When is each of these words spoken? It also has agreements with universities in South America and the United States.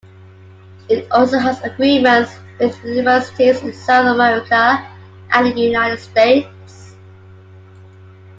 It 0.89 1.05
also 1.11 1.37
has 1.37 1.61
agreements 1.61 2.33
with 2.59 2.83
universities 2.83 3.61
in 3.61 3.71
South 3.71 4.07
America 4.07 4.83
and 5.29 5.45
the 5.45 5.61
United 5.61 5.99
States. 5.99 6.95